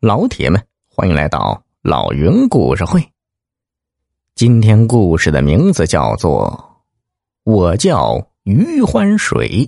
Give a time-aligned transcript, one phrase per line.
[0.00, 3.06] 老铁们，欢迎来到老云故事会。
[4.34, 6.74] 今天故事的名字叫做
[7.52, 9.66] 《我叫于欢水》。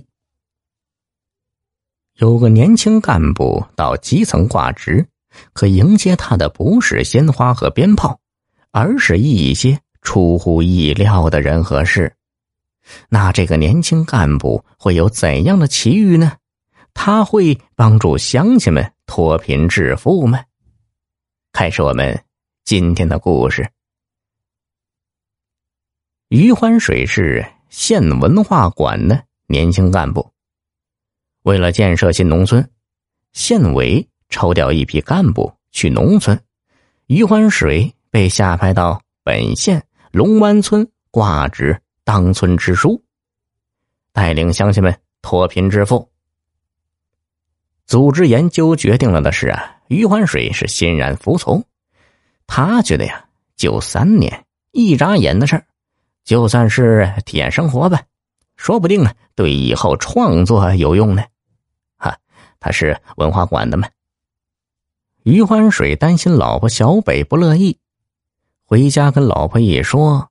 [2.15, 5.07] 有个年轻干部到基层挂职，
[5.53, 8.19] 可迎接他的不是鲜花和鞭炮，
[8.71, 12.11] 而是一些出乎意料的人和事。
[13.07, 16.37] 那这个年轻干部会有怎样的奇遇呢？
[16.95, 18.92] 他会帮助乡亲们。
[19.05, 20.43] 脱贫致富吗？
[21.51, 22.23] 开始我们
[22.63, 23.69] 今天的故事。
[26.29, 30.31] 余欢水是县文化馆的年轻干部。
[31.43, 32.67] 为了建设新农村，
[33.33, 36.41] 县委抽调一批干部去农村，
[37.07, 43.03] 余欢水被下派到本县龙湾村挂职当村支书，
[44.13, 46.12] 带领乡亲们脱贫致富。
[47.93, 51.63] 组织研究决定了的事啊，余欢水是欣然服从。
[52.47, 53.25] 他觉得呀，
[53.55, 55.65] 就三年，一眨眼的事儿，
[56.23, 58.01] 就算是体验生活吧，
[58.55, 61.23] 说不定啊，对以后创作有用呢。
[61.95, 62.17] 哈，
[62.59, 63.87] 他是文化馆的嘛。
[65.21, 67.77] 余欢水担心老婆小北不乐意，
[68.65, 70.29] 回家跟老婆一说，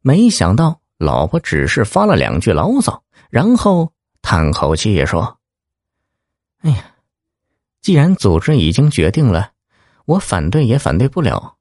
[0.00, 3.92] 没想到老婆只是发了两句牢骚，然后
[4.22, 5.36] 叹口气说
[6.64, 6.86] ：“哎呀。”
[7.82, 9.50] 既然组织已经决定了，
[10.04, 11.56] 我反对也反对不了。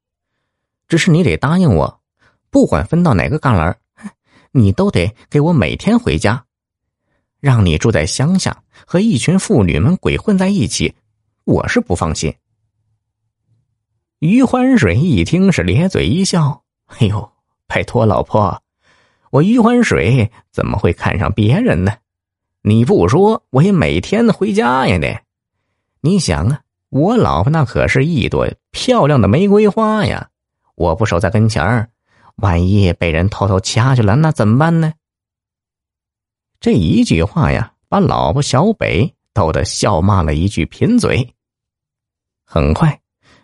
[0.88, 2.02] 只是你得答应我，
[2.52, 3.76] 不管分到哪个旮旯，
[4.52, 6.46] 你都得给我每天回家。
[7.40, 10.94] 让你住在乡下，和一群妇女们鬼混在一起，
[11.44, 12.32] 我是不放心。
[14.20, 17.32] 余欢水一听是咧嘴一笑：“哎呦，
[17.66, 18.62] 拜托老婆，
[19.32, 21.94] 我余欢水怎么会看上别人呢？
[22.62, 25.20] 你不说，我也每天回家呀得。”
[26.02, 30.30] 你想啊，我老婆那可是一朵漂亮的玫瑰花呀！
[30.76, 31.90] 我不守在跟前儿，
[32.38, 34.94] 万一被人偷偷掐去了，那怎么办呢？
[36.60, 41.36] 这一句话呀，把老婆小北逗得笑骂了一句贫嘴。
[42.46, 43.00] 很快，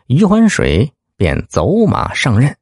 [0.08, 2.58] 余欢水便走马上任。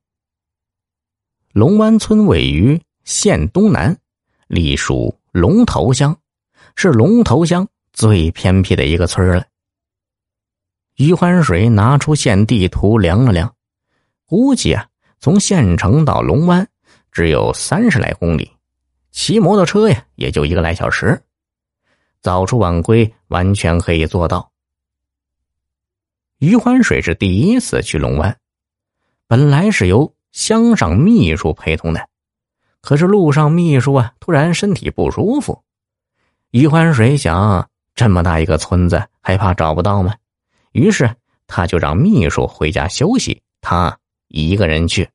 [1.54, 3.98] 龙湾村位于县东南，
[4.48, 6.18] 隶属龙头乡，
[6.76, 9.46] 是龙头乡最偏僻的一个村了。
[10.96, 13.54] 余欢水拿出县地图量了量，
[14.26, 14.88] 估计啊，
[15.20, 16.66] 从县城到龙湾
[17.12, 18.50] 只有三十来公里，
[19.12, 21.22] 骑摩托车呀也就一个来小时，
[22.22, 24.50] 早出晚归完全可以做到。
[26.38, 28.38] 余欢水是第一次去龙湾，
[29.28, 32.08] 本来是由乡上秘书陪同的，
[32.80, 35.62] 可是路上秘书啊突然身体不舒服，
[36.52, 40.14] 余欢水想，这么大一个村子，还怕找不到吗？
[40.76, 41.16] 于是，
[41.48, 43.98] 他就让秘书回家休息，他
[44.28, 45.10] 一个人去。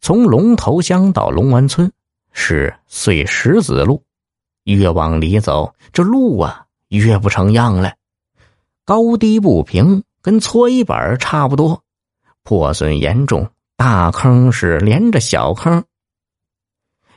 [0.00, 1.92] 从龙头乡到龙湾村
[2.30, 4.04] 是碎石子路，
[4.62, 7.96] 越往里走，这路啊越不成样了，
[8.84, 11.82] 高低不平，跟搓衣板差不多，
[12.44, 15.84] 破损严重，大坑是连着小坑。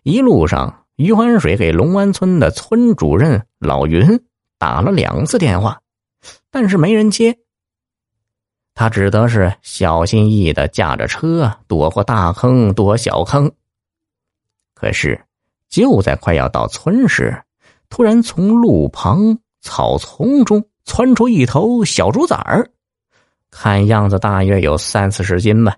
[0.01, 4.25] 一路上，余欢水给龙湾村的村主任老云
[4.57, 5.79] 打了两次电话。
[6.51, 7.37] 但是没人接，
[8.73, 13.51] 他只得是小心翼翼的驾着车躲过大坑，躲小坑。
[14.73, 15.25] 可是
[15.67, 17.43] 就在快要到村时，
[17.89, 22.71] 突然从路旁草丛中窜出一头小猪崽儿，
[23.51, 25.75] 看样子大约有三四十斤吧，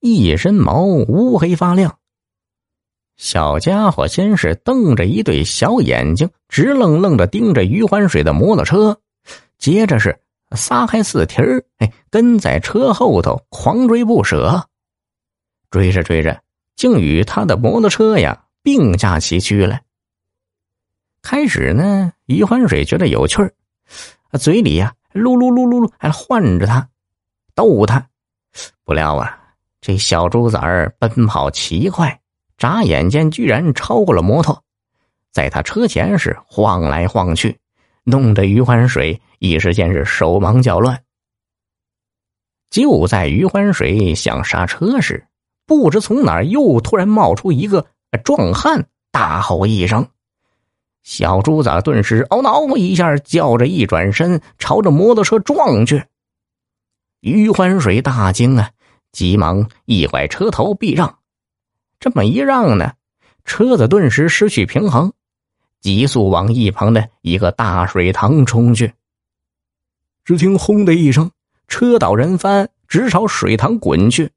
[0.00, 1.96] 一身毛乌黑发亮。
[3.16, 9.00] 小家伙先是瞪着一对小眼睛，直愣愣的盯着余欢水的摩托车。
[9.60, 10.18] 接着是
[10.56, 14.66] 撒开四蹄儿，哎，跟在车后头狂追不舍。
[15.70, 16.42] 追着追着，
[16.76, 19.78] 竟与他的摩托车呀并驾齐驱了。
[21.20, 23.52] 开始呢，余欢水觉得有趣儿，
[24.38, 26.88] 嘴里呀噜噜噜噜噜还唤着他，
[27.54, 28.08] 逗他。
[28.82, 29.38] 不料啊，
[29.82, 32.18] 这小猪崽儿奔跑奇快，
[32.56, 34.64] 眨眼间居然超过了摩托，
[35.30, 37.59] 在他车前是晃来晃去。
[38.04, 41.02] 弄得余欢水一时间是手忙脚乱。
[42.70, 45.26] 就在余欢水想刹车时，
[45.66, 47.86] 不知从哪儿又突然冒出一个
[48.22, 50.08] 壮汉，大吼一声，
[51.02, 56.04] 小猪崽顿时嗷嗷一下叫着一转身，朝着摩托车撞去。
[57.20, 58.70] 余欢水大惊啊，
[59.12, 61.18] 急忙一拐车头避让，
[61.98, 62.92] 这么一让呢，
[63.44, 65.12] 车子顿时失去平衡。
[65.80, 68.92] 急速往一旁的一个大水塘冲去，
[70.24, 71.30] 只听“轰”的一声，
[71.68, 74.30] 车倒人翻，直朝水塘滚去。